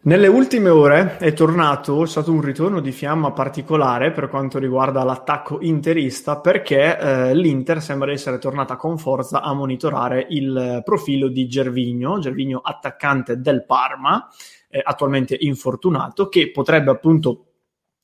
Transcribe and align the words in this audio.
Nelle 0.00 0.28
ultime 0.28 0.68
ore 0.68 1.16
è 1.16 1.32
tornato, 1.32 2.04
è 2.04 2.06
stato 2.06 2.30
un 2.30 2.40
ritorno 2.40 2.80
di 2.80 2.92
fiamma 2.92 3.32
particolare 3.32 4.12
per 4.12 4.28
quanto 4.28 4.60
riguarda 4.60 5.02
l'attacco 5.02 5.58
interista 5.60 6.38
perché 6.38 6.96
eh, 6.96 7.34
l'Inter 7.34 7.82
sembra 7.82 8.12
essere 8.12 8.38
tornata 8.38 8.76
con 8.76 8.96
forza 8.96 9.42
a 9.42 9.52
monitorare 9.54 10.24
il 10.30 10.82
profilo 10.84 11.26
di 11.26 11.48
Gervigno, 11.48 12.20
Gervigno 12.20 12.60
attaccante 12.62 13.40
del 13.40 13.64
Parma, 13.66 14.28
eh, 14.68 14.80
attualmente 14.82 15.36
infortunato, 15.40 16.28
che 16.28 16.52
potrebbe 16.52 16.92
appunto 16.92 17.47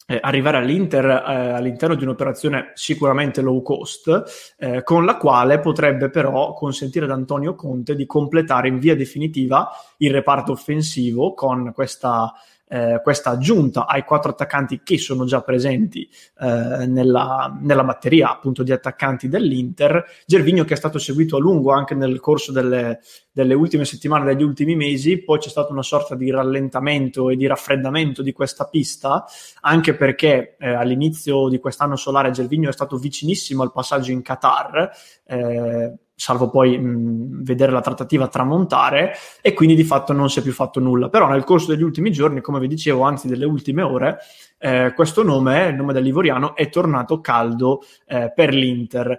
eh, 0.06 0.19
arrivare 0.20 0.58
all'Inter 0.58 1.05
eh, 1.06 1.50
all'interno 1.52 1.94
di 1.94 2.05
un'operazione 2.05 2.72
sicuramente 2.74 3.41
low 3.41 3.62
cost, 3.62 4.55
eh, 4.58 4.83
con 4.83 5.05
la 5.05 5.16
quale 5.16 5.61
potrebbe 5.61 6.11
però 6.11 6.52
consentire 6.52 7.06
ad 7.06 7.11
Antonio 7.11 7.55
Conte 7.55 7.94
di 7.94 8.06
completare 8.06 8.69
in 8.69 8.78
via 8.78 8.94
definitiva 8.94 9.70
il 9.98 10.12
reparto 10.12 10.52
offensivo 10.52 11.33
con 11.34 11.72
questa 11.72 12.33
eh, 12.75 13.00
questa 13.05 13.30
aggiunta 13.30 13.86
ai 13.86 14.03
quattro 14.03 14.33
attaccanti 14.33 14.80
che 14.83 14.98
sono 14.98 15.25
già 15.27 15.42
presenti 15.42 16.11
eh, 16.41 16.86
nella, 16.86 17.56
nella, 17.61 17.84
batteria 17.84 18.33
appunto 18.33 18.64
di 18.64 18.72
attaccanti 18.72 19.28
dell'Inter. 19.28 20.05
Gervigno 20.27 20.64
che 20.64 20.75
è 20.75 20.77
stato 20.77 20.98
seguito 20.98 21.36
a 21.36 21.39
lungo 21.39 21.70
anche 21.70 21.95
nel 21.95 22.19
corso 22.19 22.50
delle, 22.50 22.98
delle 23.30 23.55
ultime 23.55 23.84
settimane, 23.84 24.25
degli 24.25 24.42
ultimi 24.42 24.75
mesi, 24.75 25.19
poi 25.19 25.39
c'è 25.39 25.50
stata 25.50 25.70
una 25.70 25.84
sorta 25.84 26.17
di 26.17 26.28
rallentamento 26.33 27.30
e 27.30 27.36
di 27.36 27.47
raffreddamento 27.47 28.22
di 28.22 28.33
questa 28.33 28.64
pista, 28.64 29.25
anche 29.61 29.95
perché 29.95 30.56
eh, 30.58 30.70
all'inizio 30.70 31.48
di 31.48 31.61
quest'anno 31.61 31.95
solare 31.95 32.33
Gervigno 32.33 32.70
è 32.70 32.72
stato 32.72 32.97
vicinissimo 32.97 33.62
al 33.62 33.70
passaggio 33.70 34.11
in 34.11 34.20
Qatar. 34.20 34.91
Eh, 35.27 35.92
salvo 36.14 36.48
poi 36.48 36.78
mh, 36.78 37.42
vedere 37.42 37.72
la 37.72 37.80
trattativa 37.80 38.28
tramontare 38.28 39.14
e 39.40 39.52
quindi 39.52 39.74
di 39.74 39.84
fatto 39.84 40.12
non 40.12 40.30
si 40.30 40.38
è 40.38 40.42
più 40.42 40.52
fatto 40.52 40.80
nulla. 40.80 41.08
Però 41.08 41.28
nel 41.28 41.44
corso 41.44 41.70
degli 41.70 41.82
ultimi 41.82 42.10
giorni, 42.12 42.40
come 42.40 42.60
vi 42.60 42.68
dicevo, 42.68 43.02
anzi 43.02 43.28
delle 43.28 43.44
ultime 43.44 43.82
ore, 43.82 44.18
eh, 44.58 44.92
questo 44.94 45.22
nome, 45.22 45.68
il 45.68 45.74
nome 45.74 45.92
dell'Ivoriano, 45.92 46.54
è 46.54 46.68
tornato 46.68 47.20
caldo 47.20 47.82
eh, 48.06 48.32
per 48.34 48.54
l'Inter. 48.54 49.18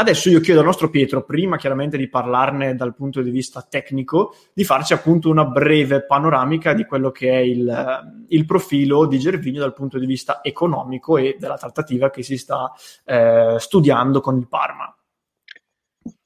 Adesso 0.00 0.30
io 0.30 0.38
chiedo 0.38 0.60
al 0.60 0.66
nostro 0.66 0.90
Pietro, 0.90 1.24
prima 1.24 1.56
chiaramente 1.56 1.96
di 1.96 2.08
parlarne 2.08 2.76
dal 2.76 2.94
punto 2.94 3.20
di 3.20 3.30
vista 3.30 3.66
tecnico, 3.68 4.32
di 4.52 4.62
farci 4.62 4.92
appunto 4.92 5.28
una 5.28 5.44
breve 5.44 6.06
panoramica 6.06 6.72
di 6.72 6.84
quello 6.84 7.10
che 7.10 7.30
è 7.30 7.38
il, 7.38 8.26
il 8.28 8.44
profilo 8.46 9.06
di 9.06 9.18
Gervigno 9.18 9.58
dal 9.58 9.74
punto 9.74 9.98
di 9.98 10.06
vista 10.06 10.38
economico 10.40 11.16
e 11.16 11.36
della 11.40 11.56
trattativa 11.56 12.10
che 12.10 12.22
si 12.22 12.38
sta 12.38 12.72
eh, 13.04 13.56
studiando 13.58 14.20
con 14.20 14.38
il 14.38 14.46
Parma 14.46 14.97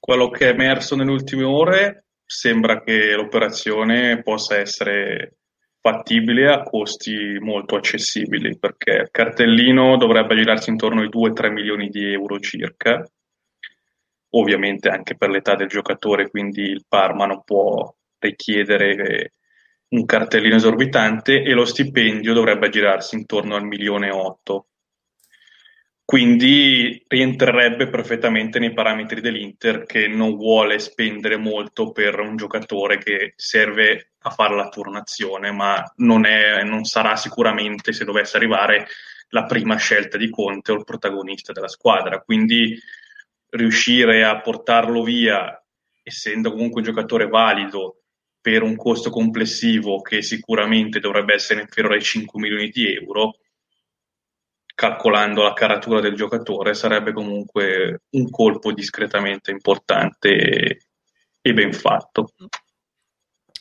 quello 0.05 0.31
che 0.31 0.49
è 0.49 0.53
emerso 0.53 0.97
nelle 0.97 1.13
ultime 1.13 1.45
ore 1.45 2.07
sembra 2.27 2.83
che 2.83 3.15
l'operazione 3.15 4.21
possa 4.21 4.57
essere 4.57 5.37
fattibile 5.81 6.53
a 6.53 6.65
costi 6.65 7.39
molto 7.39 7.77
accessibili 7.77 8.59
perché 8.59 9.03
il 9.03 9.11
cartellino 9.13 9.97
dovrebbe 9.97 10.35
girarsi 10.35 10.71
intorno 10.71 11.03
ai 11.03 11.09
2-3 11.09 11.53
milioni 11.53 11.89
di 11.89 12.13
euro 12.13 12.41
circa. 12.41 13.09
Ovviamente 14.31 14.89
anche 14.89 15.15
per 15.17 15.31
l'età 15.31 15.55
del 15.55 15.69
giocatore 15.69 16.29
quindi 16.31 16.63
il 16.63 16.85
Parma 16.89 17.27
non 17.27 17.45
può 17.45 17.95
richiedere 18.19 19.35
un 19.91 20.05
cartellino 20.05 20.57
esorbitante 20.57 21.43
e 21.43 21.53
lo 21.53 21.65
stipendio 21.65 22.35
dovrebbe 22.35 22.71
girarsi 22.71 23.15
intorno 23.15 23.55
al 23.55 23.67
milione 23.67 24.09
e 24.09 24.11
quindi 26.05 27.05
rientrerebbe 27.07 27.89
perfettamente 27.89 28.59
nei 28.59 28.73
parametri 28.73 29.21
dell'Inter 29.21 29.85
che 29.85 30.09
non 30.09 30.37
vuole 30.37 30.79
spendere 30.79 31.37
molto 31.37 31.93
per 31.93 32.21
un 32.21 32.37
giocatore 32.37 32.99
che 32.99 33.33
serve 33.37 34.13
a 34.19 34.31
fare 34.31 34.55
la 34.55 34.69
turnazione, 34.69 35.51
ma 35.53 35.83
non, 35.97 36.27
è, 36.27 36.63
non 36.65 36.85
sarà 36.85 37.17
sicuramente, 37.17 37.93
se 37.93 38.05
dovesse 38.05 38.37
arrivare, 38.37 38.87
la 39.31 39.45
prima 39.45 39.77
scelta 39.77 40.19
di 40.19 40.29
Conte 40.29 40.73
o 40.73 40.77
il 40.77 40.85
protagonista 40.85 41.53
della 41.53 41.69
squadra. 41.69 42.21
Quindi 42.21 42.79
riuscire 43.51 44.25
a 44.25 44.41
portarlo 44.41 45.03
via, 45.03 45.63
essendo 46.03 46.51
comunque 46.51 46.81
un 46.81 46.87
giocatore 46.87 47.27
valido, 47.27 48.03
per 48.41 48.63
un 48.63 48.75
costo 48.75 49.09
complessivo 49.09 50.01
che 50.01 50.21
sicuramente 50.21 50.99
dovrebbe 50.99 51.35
essere 51.35 51.61
inferiore 51.61 51.97
ai 51.97 52.03
5 52.03 52.41
milioni 52.41 52.69
di 52.71 52.93
euro, 52.93 53.37
calcolando 54.83 55.45
la 55.45 55.53
caratura 55.53 56.01
del 56.01 56.17
giocatore, 56.17 56.75
sarebbe 56.75 57.13
comunque 57.13 58.01
un 58.11 58.29
colpo 58.29 58.73
discretamente 58.73 59.53
importante 59.53 60.89
e, 61.41 61.53
ben 61.53 61.73
fatto. 61.73 62.33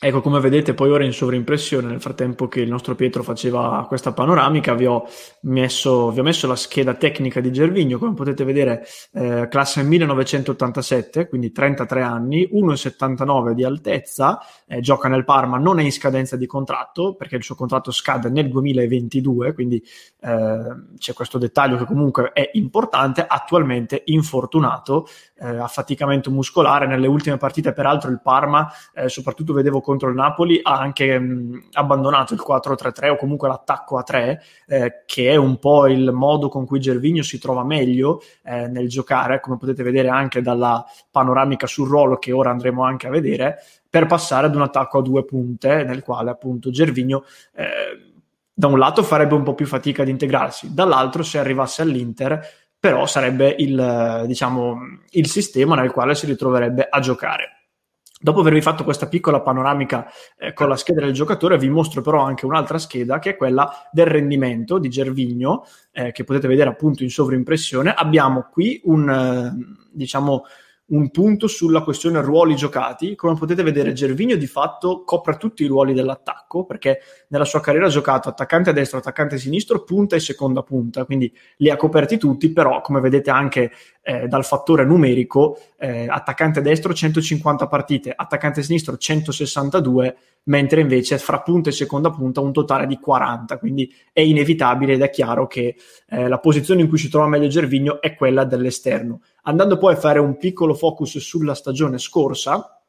Ecco, 0.04 0.20
come 0.20 0.40
vedete, 0.40 0.74
poi 0.74 0.90
ora 0.90 1.04
in 1.04 1.12
sovrimpressione, 1.12 1.86
nel 1.86 2.00
frattempo 2.00 2.48
che 2.48 2.60
il 2.60 2.68
nostro 2.68 2.96
Pietro 2.96 3.22
faceva 3.22 3.84
questa 3.86 4.12
panoramica, 4.12 4.74
vi 4.74 4.86
ho 4.86 5.06
messo, 5.42 6.10
vi 6.10 6.18
ho 6.18 6.24
messo 6.24 6.48
la 6.48 6.56
scheda 6.56 6.94
tecnica 6.94 7.38
di 7.38 7.52
Gervigno, 7.52 7.98
come 7.98 8.12
potete 8.12 8.42
vedere, 8.42 8.84
eh, 9.12 9.46
classe 9.48 9.84
1987, 9.84 11.28
quindi 11.28 11.52
33 11.52 12.02
anni, 12.02 12.48
1,79 12.52 13.52
di 13.52 13.62
altezza, 13.62 14.40
eh, 14.66 14.80
gioca 14.80 15.06
nel 15.06 15.22
Parma, 15.22 15.56
non 15.58 15.78
è 15.78 15.84
in 15.84 15.92
scadenza 15.92 16.34
di 16.36 16.46
contratto, 16.46 17.14
perché 17.14 17.36
il 17.36 17.44
suo 17.44 17.54
contratto 17.54 17.92
scade 17.92 18.28
nel 18.28 18.48
2022, 18.48 19.52
quindi 19.54 19.80
eh, 20.20 20.58
c'è 20.98 21.12
questo 21.12 21.38
dettaglio 21.38 21.76
che 21.76 21.84
comunque 21.84 22.32
è 22.32 22.50
importante, 22.54 23.24
attualmente 23.24 24.02
infortunato, 24.06 25.06
eh, 25.42 25.58
affaticamento 25.58 26.30
muscolare, 26.30 26.86
nelle 26.86 27.06
ultime 27.06 27.36
partite 27.36 27.72
peraltro 27.72 28.10
il 28.10 28.20
Parma, 28.22 28.70
eh, 28.94 29.08
soprattutto 29.08 29.52
vedevo 29.52 29.80
contro 29.80 30.08
il 30.08 30.14
Napoli 30.14 30.60
ha 30.62 30.78
anche 30.78 31.18
mh, 31.18 31.68
abbandonato 31.72 32.34
il 32.34 32.42
4-3-3 32.46 33.10
o 33.10 33.16
comunque 33.16 33.48
l'attacco 33.48 33.98
a 33.98 34.02
3, 34.02 34.42
eh, 34.66 35.02
che 35.04 35.30
è 35.30 35.36
un 35.36 35.58
po' 35.58 35.88
il 35.88 36.12
modo 36.12 36.48
con 36.48 36.64
cui 36.64 36.80
Gervigno 36.80 37.22
si 37.22 37.38
trova 37.38 37.64
meglio 37.64 38.22
eh, 38.44 38.68
nel 38.68 38.88
giocare, 38.88 39.40
come 39.40 39.56
potete 39.56 39.82
vedere 39.82 40.08
anche 40.08 40.40
dalla 40.42 40.84
panoramica 41.10 41.66
sul 41.66 41.88
ruolo 41.88 42.18
che 42.18 42.32
ora 42.32 42.50
andremo 42.50 42.84
anche 42.84 43.08
a 43.08 43.10
vedere, 43.10 43.58
per 43.88 44.06
passare 44.06 44.46
ad 44.46 44.54
un 44.54 44.62
attacco 44.62 44.98
a 44.98 45.02
due 45.02 45.24
punte, 45.24 45.84
nel 45.84 46.02
quale 46.02 46.30
appunto 46.30 46.70
Gervigno 46.70 47.24
eh, 47.54 48.10
da 48.54 48.66
un 48.66 48.78
lato 48.78 49.02
farebbe 49.02 49.34
un 49.34 49.42
po' 49.42 49.54
più 49.54 49.66
fatica 49.66 50.02
ad 50.02 50.08
integrarsi, 50.08 50.72
dall'altro 50.72 51.22
se 51.22 51.38
arrivasse 51.38 51.82
all'Inter 51.82 52.40
però 52.82 53.06
sarebbe 53.06 53.54
il, 53.60 54.24
diciamo, 54.26 54.76
il 55.10 55.28
sistema 55.28 55.76
nel 55.76 55.92
quale 55.92 56.16
si 56.16 56.26
ritroverebbe 56.26 56.88
a 56.90 56.98
giocare. 56.98 57.68
Dopo 58.20 58.40
avervi 58.40 58.60
fatto 58.60 58.82
questa 58.82 59.06
piccola 59.06 59.40
panoramica 59.40 60.10
eh, 60.36 60.52
con 60.52 60.68
la 60.68 60.74
scheda 60.74 61.02
del 61.02 61.12
giocatore, 61.12 61.58
vi 61.58 61.68
mostro 61.68 62.02
però 62.02 62.22
anche 62.22 62.44
un'altra 62.44 62.78
scheda 62.78 63.20
che 63.20 63.30
è 63.30 63.36
quella 63.36 63.88
del 63.92 64.06
rendimento 64.06 64.78
di 64.78 64.88
Gervigno, 64.88 65.64
eh, 65.92 66.10
che 66.10 66.24
potete 66.24 66.48
vedere 66.48 66.70
appunto 66.70 67.04
in 67.04 67.10
sovrimpressione. 67.10 67.94
Abbiamo 67.94 68.48
qui 68.50 68.80
un, 68.86 69.08
eh, 69.08 69.86
diciamo, 69.92 70.42
un 70.92 71.10
punto 71.10 71.46
sulla 71.46 71.82
questione 71.82 72.20
ruoli 72.20 72.54
giocati. 72.54 73.14
Come 73.14 73.34
potete 73.38 73.62
vedere, 73.62 73.92
Gervigno 73.92 74.36
di 74.36 74.46
fatto 74.46 75.04
copre 75.04 75.36
tutti 75.36 75.64
i 75.64 75.66
ruoli 75.66 75.92
dell'attacco 75.94 76.64
perché 76.64 77.00
nella 77.28 77.44
sua 77.44 77.60
carriera 77.60 77.86
ha 77.86 77.90
giocato 77.90 78.28
attaccante 78.28 78.70
a 78.70 78.72
destra, 78.72 78.98
attaccante 78.98 79.36
a 79.36 79.38
sinistro, 79.38 79.84
punta 79.84 80.16
e 80.16 80.20
seconda 80.20 80.62
punta, 80.62 81.04
quindi 81.04 81.32
li 81.56 81.70
ha 81.70 81.76
coperti 81.76 82.18
tutti, 82.18 82.52
però 82.52 82.80
come 82.80 83.00
vedete 83.00 83.30
anche 83.30 83.72
eh, 84.02 84.26
dal 84.28 84.44
fattore 84.44 84.84
numerico, 84.84 85.58
eh, 85.78 86.06
attaccante 86.08 86.60
destro 86.60 86.92
150 86.92 87.66
partite, 87.66 88.12
attaccante 88.14 88.62
sinistro 88.62 88.96
162, 88.96 90.16
mentre 90.44 90.80
invece 90.80 91.18
fra 91.18 91.40
punta 91.40 91.70
e 91.70 91.72
seconda 91.72 92.10
punta 92.10 92.40
un 92.40 92.52
totale 92.52 92.86
di 92.86 92.98
40, 92.98 93.58
quindi 93.58 93.92
è 94.12 94.20
inevitabile 94.20 94.94
ed 94.94 95.02
è 95.02 95.10
chiaro 95.10 95.46
che 95.46 95.76
eh, 96.08 96.28
la 96.28 96.38
posizione 96.38 96.82
in 96.82 96.88
cui 96.88 96.98
si 96.98 97.08
trova 97.08 97.28
meglio 97.28 97.46
Gervigno 97.46 98.00
è 98.00 98.14
quella 98.14 98.44
dell'esterno. 98.44 99.20
Andando 99.42 99.76
poi 99.76 99.94
a 99.94 99.96
fare 99.96 100.18
un 100.18 100.36
piccolo 100.36 100.74
focus 100.74 101.18
sulla 101.18 101.54
stagione 101.54 101.98
scorsa, 101.98 102.82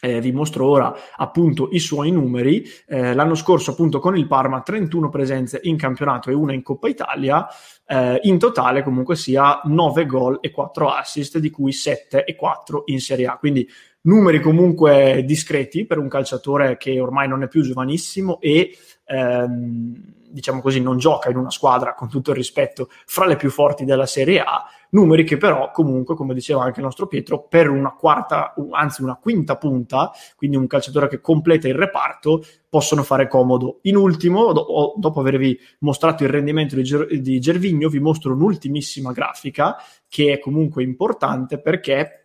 eh, 0.00 0.20
vi 0.20 0.30
mostro 0.30 0.68
ora 0.68 0.94
appunto 1.16 1.68
i 1.72 1.78
suoi 1.80 2.10
numeri. 2.10 2.64
Eh, 2.86 3.14
l'anno 3.14 3.34
scorso, 3.34 3.72
appunto, 3.72 3.98
con 3.98 4.16
il 4.16 4.26
Parma 4.26 4.60
31 4.60 5.08
presenze 5.08 5.58
in 5.64 5.76
campionato 5.76 6.30
e 6.30 6.34
una 6.34 6.52
in 6.52 6.62
Coppa 6.62 6.88
Italia. 6.88 7.46
Eh, 7.84 8.20
in 8.22 8.38
totale, 8.38 8.82
comunque 8.82 9.16
sia 9.16 9.60
9 9.64 10.06
gol 10.06 10.38
e 10.40 10.50
4 10.50 10.88
assist, 10.90 11.38
di 11.38 11.50
cui 11.50 11.72
7 11.72 12.24
e 12.24 12.36
4 12.36 12.84
in 12.86 13.00
Serie 13.00 13.26
A. 13.26 13.36
Quindi 13.36 13.68
numeri 14.02 14.40
comunque 14.40 15.24
discreti 15.26 15.84
per 15.84 15.98
un 15.98 16.08
calciatore 16.08 16.76
che 16.76 17.00
ormai 17.00 17.26
non 17.26 17.42
è 17.42 17.48
più 17.48 17.62
giovanissimo 17.62 18.40
e 18.40 18.76
ehm, 19.04 20.14
diciamo 20.30 20.60
così, 20.60 20.80
non 20.80 20.98
gioca 20.98 21.30
in 21.30 21.36
una 21.36 21.50
squadra, 21.50 21.94
con 21.94 22.08
tutto 22.08 22.30
il 22.30 22.36
rispetto, 22.36 22.88
fra 23.06 23.26
le 23.26 23.36
più 23.36 23.50
forti 23.50 23.84
della 23.84 24.06
Serie 24.06 24.40
A, 24.40 24.64
numeri 24.90 25.24
che 25.24 25.36
però 25.36 25.70
comunque, 25.70 26.14
come 26.14 26.34
diceva 26.34 26.62
anche 26.62 26.80
il 26.80 26.84
nostro 26.84 27.06
Pietro, 27.06 27.46
per 27.48 27.68
una 27.68 27.92
quarta, 27.94 28.54
anzi 28.70 29.02
una 29.02 29.16
quinta 29.16 29.56
punta, 29.56 30.10
quindi 30.36 30.56
un 30.56 30.66
calciatore 30.66 31.08
che 31.08 31.20
completa 31.20 31.68
il 31.68 31.74
reparto, 31.74 32.42
possono 32.68 33.02
fare 33.02 33.28
comodo. 33.28 33.78
In 33.82 33.96
ultimo, 33.96 34.52
do- 34.52 34.94
dopo 34.96 35.20
avervi 35.20 35.58
mostrato 35.80 36.24
il 36.24 36.30
rendimento 36.30 36.74
di, 36.74 36.82
Ger- 36.82 37.14
di 37.14 37.38
Gervigno, 37.40 37.88
vi 37.88 38.00
mostro 38.00 38.32
un'ultimissima 38.32 39.12
grafica 39.12 39.76
che 40.08 40.32
è 40.34 40.38
comunque 40.38 40.82
importante 40.82 41.60
perché 41.60 42.17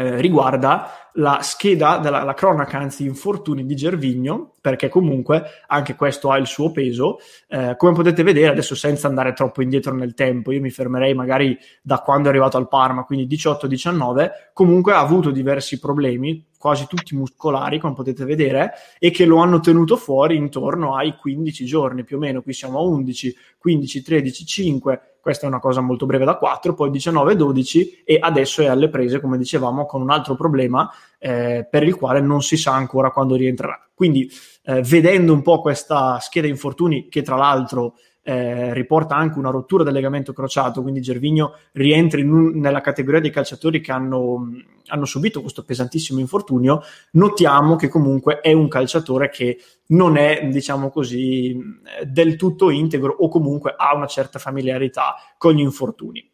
eh, 0.00 0.20
riguarda 0.20 0.90
la 1.14 1.40
scheda 1.42 1.98
della 1.98 2.22
la 2.22 2.34
cronaca, 2.34 2.78
anzi 2.78 3.04
infortuni 3.04 3.66
di 3.66 3.74
Gervigno, 3.74 4.54
perché 4.60 4.88
comunque 4.88 5.44
anche 5.66 5.94
questo 5.94 6.30
ha 6.30 6.38
il 6.38 6.46
suo 6.46 6.70
peso. 6.70 7.18
Eh, 7.48 7.74
come 7.76 7.92
potete 7.92 8.22
vedere, 8.22 8.52
adesso 8.52 8.74
senza 8.74 9.08
andare 9.08 9.32
troppo 9.32 9.62
indietro 9.62 9.94
nel 9.94 10.14
tempo, 10.14 10.52
io 10.52 10.60
mi 10.60 10.70
fermerei 10.70 11.14
magari 11.14 11.58
da 11.82 11.98
quando 11.98 12.28
è 12.28 12.30
arrivato 12.30 12.56
al 12.56 12.68
Parma, 12.68 13.04
quindi 13.04 13.26
18-19, 13.36 14.30
comunque 14.52 14.92
ha 14.92 15.00
avuto 15.00 15.30
diversi 15.30 15.78
problemi, 15.78 16.46
quasi 16.56 16.86
tutti 16.86 17.16
muscolari, 17.16 17.78
come 17.78 17.94
potete 17.94 18.24
vedere, 18.24 18.72
e 18.98 19.10
che 19.10 19.24
lo 19.24 19.38
hanno 19.38 19.60
tenuto 19.60 19.96
fuori 19.96 20.36
intorno 20.36 20.94
ai 20.94 21.16
15 21.16 21.64
giorni 21.64 22.04
più 22.04 22.16
o 22.16 22.20
meno. 22.20 22.42
Qui 22.42 22.52
siamo 22.52 22.78
a 22.78 22.82
11, 22.82 23.36
15, 23.58 24.02
13, 24.02 24.46
5 24.46 25.09
questa 25.20 25.44
è 25.44 25.48
una 25.48 25.60
cosa 25.60 25.80
molto 25.80 26.06
breve 26.06 26.24
da 26.24 26.36
4, 26.36 26.74
poi 26.74 26.90
19-12 26.90 28.02
e 28.04 28.18
adesso 28.20 28.62
è 28.62 28.66
alle 28.66 28.88
prese, 28.88 29.20
come 29.20 29.38
dicevamo, 29.38 29.86
con 29.86 30.02
un 30.02 30.10
altro 30.10 30.34
problema 30.34 30.90
eh, 31.18 31.66
per 31.68 31.82
il 31.82 31.94
quale 31.94 32.20
non 32.20 32.42
si 32.42 32.56
sa 32.56 32.72
ancora 32.72 33.10
quando 33.10 33.34
rientrerà. 33.34 33.88
Quindi, 33.94 34.30
eh, 34.64 34.82
vedendo 34.82 35.32
un 35.32 35.42
po' 35.42 35.60
questa 35.60 36.18
scheda 36.20 36.46
infortuni, 36.46 37.08
che 37.08 37.22
tra 37.22 37.36
l'altro 37.36 37.94
eh, 38.30 38.72
riporta 38.74 39.16
anche 39.16 39.40
una 39.40 39.50
rottura 39.50 39.82
del 39.82 39.92
legamento 39.92 40.32
crociato, 40.32 40.82
quindi 40.82 41.00
Gervigno 41.00 41.54
rientra 41.72 42.20
un, 42.20 42.60
nella 42.60 42.80
categoria 42.80 43.18
dei 43.18 43.32
calciatori 43.32 43.80
che 43.80 43.90
hanno, 43.90 44.48
hanno, 44.86 45.04
subito 45.04 45.40
questo 45.40 45.64
pesantissimo 45.64 46.20
infortunio, 46.20 46.80
notiamo 47.12 47.74
che 47.74 47.88
comunque 47.88 48.38
è 48.38 48.52
un 48.52 48.68
calciatore 48.68 49.30
che 49.30 49.58
non 49.88 50.16
è, 50.16 50.46
diciamo 50.46 50.90
così, 50.90 51.58
del 52.06 52.36
tutto 52.36 52.70
integro 52.70 53.16
o 53.18 53.28
comunque 53.28 53.74
ha 53.76 53.96
una 53.96 54.06
certa 54.06 54.38
familiarità 54.38 55.16
con 55.36 55.54
gli 55.54 55.60
infortuni. 55.60 56.29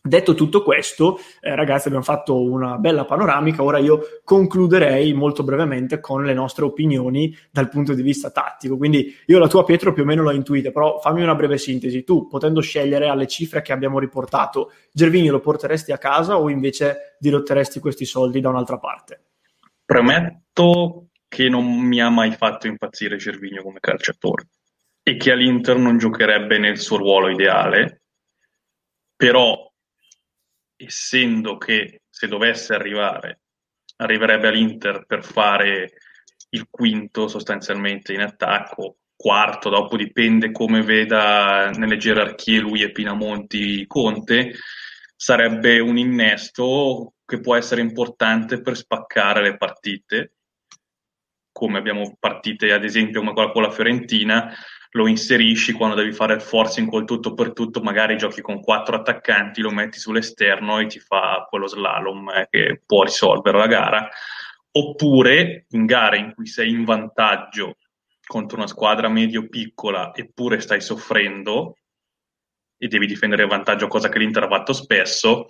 Detto 0.00 0.34
tutto 0.34 0.62
questo, 0.62 1.18
eh, 1.40 1.54
ragazzi, 1.54 1.88
abbiamo 1.88 2.04
fatto 2.04 2.40
una 2.40 2.78
bella 2.78 3.04
panoramica. 3.04 3.62
Ora 3.62 3.78
io 3.78 4.20
concluderei 4.24 5.12
molto 5.12 5.42
brevemente 5.42 6.00
con 6.00 6.24
le 6.24 6.32
nostre 6.32 6.64
opinioni 6.64 7.36
dal 7.50 7.68
punto 7.68 7.92
di 7.94 8.02
vista 8.02 8.30
tattico. 8.30 8.76
Quindi 8.76 9.14
io 9.26 9.38
la 9.38 9.48
tua, 9.48 9.64
Pietro, 9.64 9.92
più 9.92 10.04
o 10.04 10.06
meno 10.06 10.22
l'ho 10.22 10.30
intuita, 10.30 10.70
però 10.70 10.98
fammi 10.98 11.22
una 11.22 11.34
breve 11.34 11.58
sintesi. 11.58 12.04
Tu, 12.04 12.26
potendo 12.26 12.60
scegliere 12.60 13.08
alle 13.08 13.26
cifre 13.26 13.60
che 13.60 13.72
abbiamo 13.72 13.98
riportato, 13.98 14.72
Gervini 14.92 15.28
lo 15.28 15.40
porteresti 15.40 15.92
a 15.92 15.98
casa 15.98 16.38
o 16.38 16.48
invece 16.48 17.16
dirotteresti 17.18 17.80
questi 17.80 18.06
soldi 18.06 18.40
da 18.40 18.48
un'altra 18.48 18.78
parte? 18.78 19.24
Premetto 19.84 21.08
che 21.28 21.48
non 21.50 21.66
mi 21.66 22.00
ha 22.00 22.08
mai 22.08 22.32
fatto 22.32 22.66
impazzire 22.66 23.16
Gervigno 23.16 23.62
come 23.62 23.80
calciatore 23.80 24.46
e 25.02 25.16
che 25.16 25.32
all'Inter 25.32 25.76
non 25.76 25.98
giocherebbe 25.98 26.58
nel 26.58 26.78
suo 26.78 26.96
ruolo 26.96 27.28
ideale, 27.28 28.02
però 29.14 29.67
essendo 30.78 31.56
che 31.58 32.02
se 32.08 32.28
dovesse 32.28 32.74
arrivare, 32.74 33.40
arriverebbe 33.96 34.48
all'Inter 34.48 35.04
per 35.06 35.24
fare 35.24 35.92
il 36.50 36.66
quinto 36.70 37.28
sostanzialmente 37.28 38.12
in 38.12 38.20
attacco, 38.20 38.98
quarto, 39.14 39.68
dopo 39.68 39.96
dipende 39.96 40.52
come 40.52 40.82
veda 40.82 41.70
nelle 41.70 41.96
gerarchie 41.96 42.60
lui 42.60 42.82
e 42.82 42.92
Pinamonti 42.92 43.84
Conte, 43.86 44.54
sarebbe 45.16 45.80
un 45.80 45.98
innesto 45.98 47.14
che 47.24 47.40
può 47.40 47.56
essere 47.56 47.80
importante 47.80 48.60
per 48.60 48.76
spaccare 48.76 49.42
le 49.42 49.56
partite, 49.56 50.34
come 51.58 51.78
abbiamo 51.78 52.16
partite 52.20 52.72
ad 52.72 52.84
esempio 52.84 53.20
con 53.50 53.62
la 53.62 53.70
Fiorentina, 53.72 54.54
lo 54.92 55.08
inserisci 55.08 55.72
quando 55.72 55.96
devi 55.96 56.12
fare 56.12 56.34
il 56.34 56.40
forcing 56.40 56.88
col 56.88 57.04
tutto 57.04 57.34
per 57.34 57.52
tutto, 57.52 57.80
magari 57.80 58.16
giochi 58.16 58.40
con 58.40 58.60
quattro 58.60 58.94
attaccanti, 58.94 59.60
lo 59.60 59.72
metti 59.72 59.98
sull'esterno 59.98 60.78
e 60.78 60.86
ti 60.86 61.00
fa 61.00 61.44
quello 61.48 61.66
slalom 61.66 62.28
eh, 62.30 62.46
che 62.48 62.82
può 62.86 63.02
risolvere 63.02 63.58
la 63.58 63.66
gara. 63.66 64.08
Oppure 64.70 65.66
in 65.70 65.84
gare 65.84 66.18
in 66.18 66.32
cui 66.32 66.46
sei 66.46 66.70
in 66.70 66.84
vantaggio 66.84 67.78
contro 68.24 68.56
una 68.56 68.68
squadra 68.68 69.08
medio-piccola 69.08 70.14
eppure 70.14 70.60
stai 70.60 70.80
soffrendo 70.80 71.76
e 72.76 72.86
devi 72.86 73.08
difendere 73.08 73.42
il 73.42 73.48
vantaggio, 73.48 73.88
cosa 73.88 74.08
che 74.08 74.20
l'Inter 74.20 74.44
ha 74.44 74.48
fatto 74.48 74.72
spesso, 74.72 75.48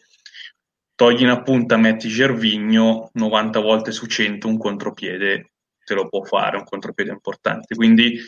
togli 0.95 1.23
una 1.23 1.43
punta, 1.43 1.77
metti 1.77 2.09
Gervigno, 2.09 3.11
90 3.13 3.61
volte 3.61 3.93
su 3.93 4.07
100 4.07 4.49
un 4.49 4.57
contropiede 4.57 5.51
te 5.89 5.95
lo 5.95 6.09
può 6.09 6.23
fare, 6.23 6.59
un 6.59 6.65
contropiede 6.65 7.11
importante. 7.11 7.75
Quindi 7.75 8.21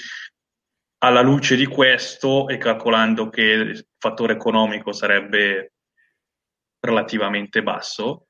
alla 1.02 1.20
luce 1.20 1.56
di 1.56 1.66
questo 1.66 2.48
e 2.48 2.56
calcolando 2.56 3.28
che 3.28 3.42
il 3.42 3.86
fattore 3.98 4.32
economico 4.32 4.92
sarebbe 4.92 5.74
relativamente 6.80 7.62
basso, 7.62 8.26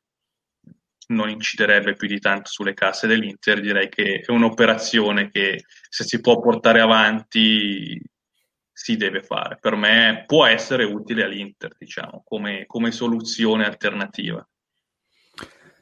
non 1.09 1.29
inciderebbe 1.29 1.95
più 1.95 2.07
di 2.07 2.19
tanto 2.21 2.51
sulle 2.51 2.75
casse 2.75 3.07
dell'Inter, 3.07 3.61
direi 3.61 3.89
che 3.89 4.21
è 4.25 4.31
un'operazione 4.31 5.31
che 5.31 5.65
se 5.89 6.05
si 6.05 6.21
può 6.21 6.41
portare 6.41 6.81
avanti 6.81 8.01
si 8.73 8.97
deve 8.97 9.23
fare. 9.23 9.59
Per 9.59 9.75
me 9.75 10.25
può 10.27 10.47
essere 10.47 10.85
utile 10.85 11.25
all'Inter, 11.25 11.75
diciamo, 11.77 12.23
come, 12.25 12.67
come 12.67 12.93
soluzione 12.93 13.67
alternativa. 13.67 14.47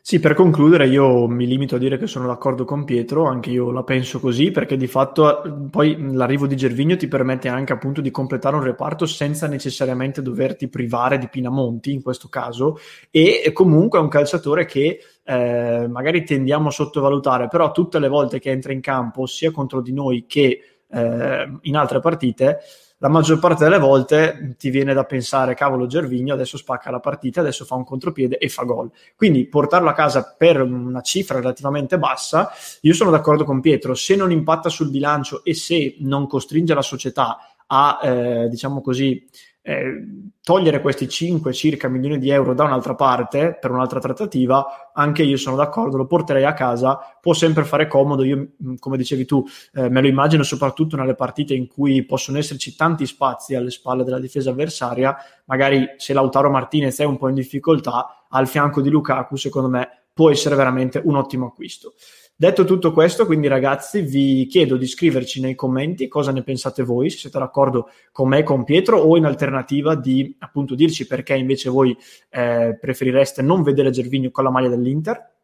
Sì, 0.08 0.20
per 0.20 0.32
concludere 0.32 0.86
io 0.88 1.28
mi 1.28 1.46
limito 1.46 1.74
a 1.74 1.78
dire 1.78 1.98
che 1.98 2.06
sono 2.06 2.26
d'accordo 2.26 2.64
con 2.64 2.84
Pietro, 2.84 3.26
anche 3.26 3.50
io 3.50 3.70
la 3.70 3.82
penso 3.82 4.20
così, 4.20 4.50
perché 4.50 4.78
di 4.78 4.86
fatto 4.86 5.68
poi 5.70 6.14
l'arrivo 6.14 6.46
di 6.46 6.56
Gervigno 6.56 6.96
ti 6.96 7.08
permette 7.08 7.48
anche 7.48 7.74
appunto 7.74 8.00
di 8.00 8.10
completare 8.10 8.56
un 8.56 8.62
reparto 8.62 9.04
senza 9.04 9.46
necessariamente 9.46 10.22
doverti 10.22 10.70
privare 10.70 11.18
di 11.18 11.28
Pinamonti 11.28 11.92
in 11.92 12.00
questo 12.00 12.28
caso 12.30 12.78
e 13.10 13.50
comunque 13.52 13.98
è 13.98 14.02
un 14.02 14.08
calciatore 14.08 14.64
che 14.64 14.98
eh, 15.22 15.86
magari 15.90 16.24
tendiamo 16.24 16.68
a 16.68 16.70
sottovalutare, 16.70 17.48
però 17.48 17.70
tutte 17.70 17.98
le 17.98 18.08
volte 18.08 18.38
che 18.38 18.50
entra 18.50 18.72
in 18.72 18.80
campo, 18.80 19.26
sia 19.26 19.50
contro 19.50 19.82
di 19.82 19.92
noi 19.92 20.24
che 20.26 20.58
eh, 20.90 21.58
in 21.60 21.76
altre 21.76 22.00
partite, 22.00 22.60
la 23.00 23.08
maggior 23.08 23.38
parte 23.38 23.64
delle 23.64 23.78
volte 23.78 24.56
ti 24.58 24.70
viene 24.70 24.92
da 24.92 25.04
pensare, 25.04 25.54
cavolo, 25.54 25.86
Gervigno 25.86 26.34
adesso 26.34 26.56
spacca 26.56 26.90
la 26.90 26.98
partita, 26.98 27.40
adesso 27.40 27.64
fa 27.64 27.76
un 27.76 27.84
contropiede 27.84 28.38
e 28.38 28.48
fa 28.48 28.64
gol. 28.64 28.90
Quindi 29.14 29.46
portarlo 29.46 29.88
a 29.88 29.92
casa 29.92 30.34
per 30.36 30.60
una 30.60 31.00
cifra 31.00 31.38
relativamente 31.38 31.98
bassa, 31.98 32.50
io 32.80 32.94
sono 32.94 33.10
d'accordo 33.10 33.44
con 33.44 33.60
Pietro, 33.60 33.94
se 33.94 34.16
non 34.16 34.32
impatta 34.32 34.68
sul 34.68 34.90
bilancio 34.90 35.44
e 35.44 35.54
se 35.54 35.96
non 36.00 36.26
costringe 36.26 36.74
la 36.74 36.82
società 36.82 37.38
a, 37.68 38.00
eh, 38.02 38.48
diciamo 38.48 38.80
così, 38.80 39.24
eh, 39.68 40.02
togliere 40.42 40.80
questi 40.80 41.06
5 41.06 41.52
circa 41.52 41.88
milioni 41.88 42.18
di 42.18 42.30
euro 42.30 42.54
da 42.54 42.64
un'altra 42.64 42.94
parte 42.94 43.58
per 43.60 43.70
un'altra 43.70 44.00
trattativa, 44.00 44.90
anche 44.94 45.22
io 45.22 45.36
sono 45.36 45.56
d'accordo, 45.56 45.98
lo 45.98 46.06
porterei 46.06 46.44
a 46.44 46.54
casa, 46.54 46.98
può 47.20 47.34
sempre 47.34 47.64
fare 47.64 47.86
comodo, 47.86 48.24
io 48.24 48.52
mm, 48.64 48.76
come 48.78 48.96
dicevi 48.96 49.26
tu 49.26 49.44
eh, 49.74 49.90
me 49.90 50.00
lo 50.00 50.06
immagino 50.06 50.42
soprattutto 50.42 50.96
nelle 50.96 51.14
partite 51.14 51.52
in 51.52 51.66
cui 51.66 52.02
possono 52.06 52.38
esserci 52.38 52.74
tanti 52.76 53.04
spazi 53.04 53.56
alle 53.56 53.70
spalle 53.70 54.04
della 54.04 54.18
difesa 54.18 54.48
avversaria, 54.48 55.14
magari 55.44 55.86
se 55.98 56.14
Lautaro 56.14 56.48
Martinez 56.48 56.98
è 56.98 57.04
un 57.04 57.18
po' 57.18 57.28
in 57.28 57.34
difficoltà, 57.34 58.24
al 58.30 58.48
fianco 58.48 58.80
di 58.80 58.88
Lukaku, 58.88 59.36
secondo 59.36 59.68
me 59.68 60.04
può 60.14 60.30
essere 60.30 60.54
veramente 60.54 61.02
un 61.04 61.16
ottimo 61.16 61.48
acquisto. 61.48 61.92
Detto 62.40 62.62
tutto 62.62 62.92
questo, 62.92 63.26
quindi 63.26 63.48
ragazzi, 63.48 64.00
vi 64.00 64.46
chiedo 64.46 64.76
di 64.76 64.86
scriverci 64.86 65.40
nei 65.40 65.56
commenti 65.56 66.06
cosa 66.06 66.30
ne 66.30 66.44
pensate 66.44 66.84
voi, 66.84 67.10
se 67.10 67.18
siete 67.18 67.36
d'accordo 67.36 67.90
con 68.12 68.28
me, 68.28 68.44
con 68.44 68.62
Pietro, 68.62 69.00
o 69.00 69.16
in 69.16 69.24
alternativa 69.24 69.96
di 69.96 70.36
appunto 70.38 70.76
dirci 70.76 71.08
perché 71.08 71.34
invece 71.34 71.68
voi 71.68 71.98
eh, 72.30 72.78
preferireste 72.80 73.42
non 73.42 73.64
vedere 73.64 73.90
Gervigno 73.90 74.30
con 74.30 74.44
la 74.44 74.50
maglia 74.50 74.68
dell'Inter. 74.68 75.37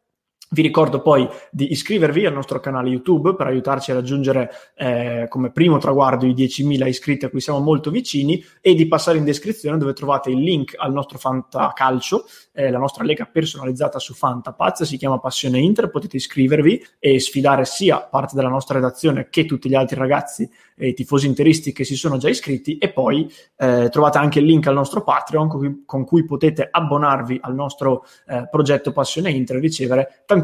Vi 0.47 0.61
ricordo 0.61 1.01
poi 1.01 1.27
di 1.51 1.71
iscrivervi 1.71 2.25
al 2.25 2.33
nostro 2.33 2.61
canale 2.61 2.89
YouTube 2.89 3.35
per 3.35 3.47
aiutarci 3.47 3.91
a 3.91 3.95
raggiungere 3.95 4.51
eh, 4.75 5.25
come 5.27 5.51
primo 5.51 5.79
traguardo 5.79 6.25
i 6.25 6.33
10.000 6.33 6.87
iscritti 6.87 7.25
a 7.25 7.29
cui 7.29 7.41
siamo 7.41 7.59
molto 7.59 7.91
vicini 7.91 8.41
e 8.61 8.73
di 8.73 8.87
passare 8.87 9.17
in 9.17 9.25
descrizione 9.25 9.77
dove 9.77 9.91
trovate 9.93 10.29
il 10.29 10.39
link 10.39 10.73
al 10.77 10.93
nostro 10.93 11.17
Fanta 11.17 11.73
Calcio, 11.75 12.25
eh, 12.53 12.69
la 12.69 12.77
nostra 12.77 13.03
lega 13.03 13.25
personalizzata 13.25 13.99
su 13.99 14.13
Fanta 14.13 14.53
Paz, 14.53 14.83
si 14.83 14.97
chiama 14.97 15.19
Passione 15.19 15.59
Inter, 15.59 15.89
potete 15.89 16.15
iscrivervi 16.15 16.85
e 16.99 17.19
sfidare 17.19 17.65
sia 17.65 17.99
parte 17.99 18.35
della 18.35 18.47
nostra 18.47 18.75
redazione 18.75 19.27
che 19.29 19.45
tutti 19.45 19.67
gli 19.67 19.75
altri 19.75 19.97
ragazzi 19.97 20.49
e 20.77 20.93
tifosi 20.93 21.25
interisti 21.25 21.73
che 21.73 21.83
si 21.83 21.95
sono 21.95 22.17
già 22.17 22.29
iscritti 22.29 22.77
e 22.77 22.91
poi 22.91 23.29
eh, 23.57 23.89
trovate 23.89 24.19
anche 24.19 24.39
il 24.39 24.45
link 24.45 24.67
al 24.67 24.73
nostro 24.73 25.03
Patreon 25.03 25.47
con 25.47 25.59
cui, 25.59 25.83
con 25.85 26.05
cui 26.05 26.25
potete 26.25 26.67
abbonarvi 26.69 27.39
al 27.41 27.55
nostro 27.55 28.05
eh, 28.27 28.47
progetto 28.49 28.91
Passione 28.91 29.31
Inter 29.31 29.57
e 29.57 29.59
ricevere 29.59 30.23
tantissimi 30.25 30.43